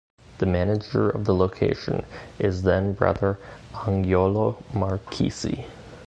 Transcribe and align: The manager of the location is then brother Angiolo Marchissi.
The 0.39 0.47
manager 0.47 1.11
of 1.11 1.25
the 1.25 1.35
location 1.35 2.03
is 2.39 2.63
then 2.63 2.93
brother 2.93 3.37
Angiolo 3.73 4.55
Marchissi. 4.73 5.65